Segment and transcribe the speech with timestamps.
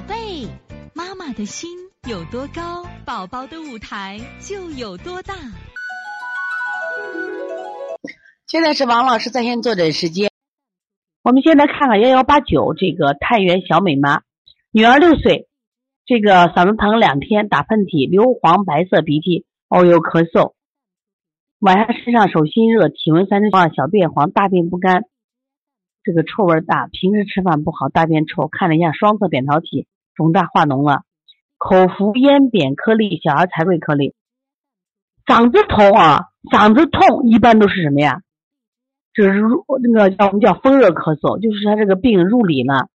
[0.00, 0.48] 宝贝，
[0.94, 1.68] 妈妈的心
[2.08, 5.34] 有多高，宝宝的舞台就有多大。
[8.46, 10.30] 现在是王老师在线坐诊时间。
[11.22, 14.22] 我们先来看看幺幺八九这个太原小美妈，
[14.70, 15.50] 女儿六岁，
[16.06, 20.54] 这个嗓子疼两天，打喷嚏，硫黄白色鼻涕，偶有咳嗽，
[21.58, 25.04] 晚上身上手心热，体温三十八，小便黄，大便不干。
[26.02, 29.86] 这个臭味大，平时吃饭不好，大便臭，看了一下双侧扁桃体
[30.20, 31.04] 肿大化脓了，
[31.56, 34.12] 口服咽扁颗粒，小儿柴桂颗粒。
[35.24, 38.20] 嗓子痛啊，嗓子痛一般都是什么呀？
[39.14, 42.90] 就是入那个叫我们叫风热咳嗽，就是他这个病入里了，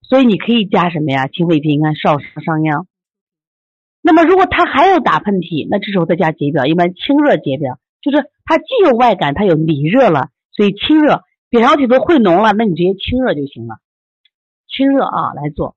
[0.00, 1.26] 所以你可以加什么呀？
[1.26, 2.86] 清肺平肝，少食伤阳。
[4.00, 11.22] 那么如果他还有打喷嚏，那这时候再加解表，一般清热解表，就是他既有外感，他有里热了，所以清热。
[11.50, 13.76] 扁桃体都会脓了，那你直接清热就行了。
[14.68, 15.76] 清热啊，来做。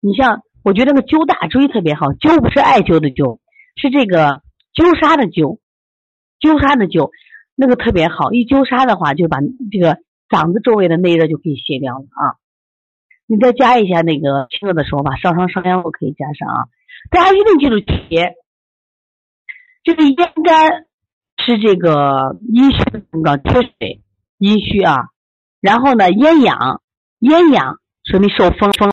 [0.00, 3.38] 你像，我觉得那个灸大椎特别好，灸不是艾灸的灸，
[3.76, 4.42] 是这个
[4.74, 5.58] 灸痧的灸，
[6.40, 7.10] 灸痧的灸，
[7.54, 8.32] 那个特别好。
[8.32, 9.38] 一灸痧的话，就把
[9.72, 12.38] 这个嗓子周围的内热就可以卸掉了啊。
[13.26, 16.68] 你再加一下那个清热的手法，烧伤伤阳我可以加上啊。
[17.10, 18.34] 大家一定记住铁，
[19.84, 20.86] 这个咽干
[21.44, 24.02] 是这个阴虚的症状，缺水。
[24.38, 25.08] 阴虚啊，
[25.60, 26.80] 然后呢，咽痒，
[27.18, 28.92] 咽痒说明受风风，